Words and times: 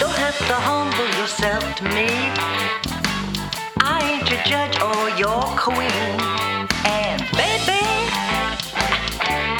Don't 0.00 0.16
have 0.16 0.38
to 0.38 0.54
humble 0.54 1.08
yourself 1.20 1.62
to 1.76 1.84
me. 1.84 2.08
I 3.80 4.00
ain't 4.10 4.30
your 4.30 4.42
judge 4.44 4.80
or 4.80 5.10
your 5.18 5.42
queen. 5.56 6.18
And 6.86 7.20
baby, 7.32 7.82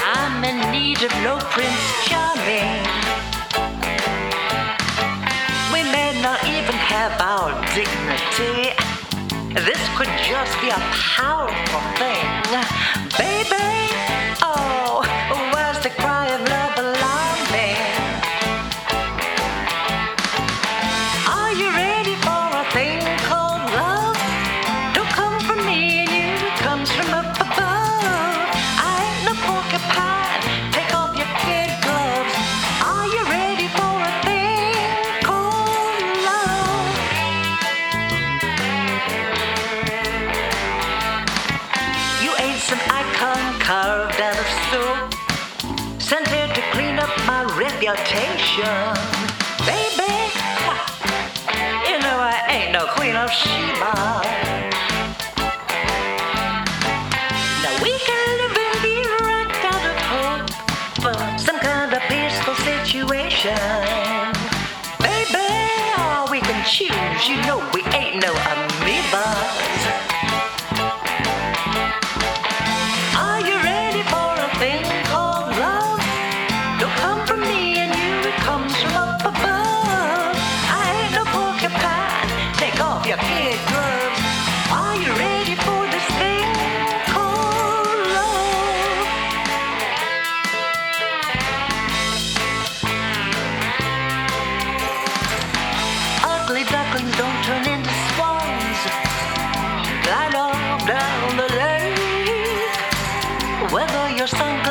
I'm 0.03 0.43
in 0.43 0.71
need 0.71 1.01
of 1.03 1.11
no 1.23 1.37
Prince 1.51 2.07
Charming. 2.07 2.82
Our 7.11 7.51
dignity. 7.75 8.71
This 9.53 9.81
could 9.97 10.07
just 10.23 10.53
be 10.61 10.69
a 10.69 10.79
powerful 10.79 11.83
thing. 11.99 12.23
Baby, 13.19 13.91
oh, 14.41 14.62
reputation. 47.85 48.95
Baby, 49.67 50.07
you 51.87 51.99
know 51.99 52.15
I 52.15 52.39
ain't 52.47 52.71
no 52.71 52.85
queen 52.95 53.15
of 53.15 53.29
Sheba. 53.29 53.91
Now 57.59 57.75
we 57.83 57.91
can 57.99 58.23
live 58.39 58.55
and 58.63 58.79
be 58.87 58.95
rocked 59.27 59.65
out 59.67 59.83
of 59.91 59.97
hope 60.13 60.49
for 61.03 61.15
some 61.37 61.59
kind 61.59 61.91
of 61.91 62.01
peaceful 62.07 62.55
situation. 62.63 63.59
Baby, 65.03 65.51
oh, 65.99 66.27
we 66.31 66.39
can 66.39 66.63
choose. 66.63 67.27
You 67.27 67.35
know 67.47 67.59
we 67.73 67.82
understand 104.23 104.62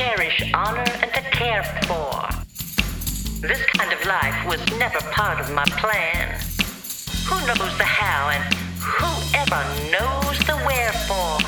cherish, 0.00 0.50
honor, 0.54 0.90
and 1.02 1.12
to 1.12 1.22
care 1.38 1.62
for. 1.86 2.10
This 3.46 3.62
kind 3.76 3.92
of 3.92 4.00
life 4.06 4.38
was 4.46 4.60
never 4.78 5.00
part 5.18 5.38
of 5.40 5.52
my 5.52 5.66
plan. 5.82 6.40
Who 7.28 7.36
knows 7.46 7.72
the 7.76 7.88
how 8.00 8.30
and 8.36 8.44
whoever 8.98 9.62
knows 9.94 10.36
the 10.48 10.56
wherefore? 10.68 11.40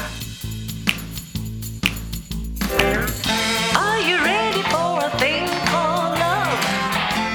Are 3.84 4.00
you 4.08 4.16
ready 4.32 4.62
for 4.72 4.90
a 5.08 5.10
thing 5.22 5.46
called 5.72 6.18
love? 6.24 6.60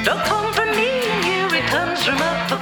Don't 0.06 0.24
come 0.32 0.54
from 0.54 0.70
me 0.80 0.92
and 1.14 1.22
you, 1.30 1.58
it 1.58 1.66
comes 1.66 2.06
from 2.06 2.22
up 2.22 2.57